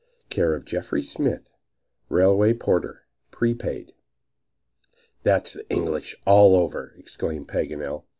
[0.31, 1.47] Care of Jeffries Smith,
[2.09, 3.03] Railway Porter.
[3.29, 3.93] Prepaid.
[5.21, 8.05] "That's the English all over!" exclaimed Paganel.